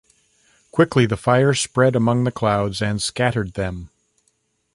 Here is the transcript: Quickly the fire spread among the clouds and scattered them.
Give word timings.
Quickly 0.71 1.05
the 1.05 1.15
fire 1.15 1.53
spread 1.53 1.95
among 1.95 2.23
the 2.23 2.31
clouds 2.31 2.81
and 2.81 2.99
scattered 2.99 3.53
them. 3.53 3.91